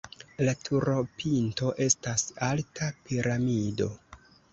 [0.45, 3.91] La turopinto estas alta piramido.